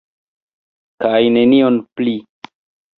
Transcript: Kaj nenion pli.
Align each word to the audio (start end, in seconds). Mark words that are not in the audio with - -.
Kaj 1.05 1.21
nenion 1.37 1.81
pli. 2.01 2.19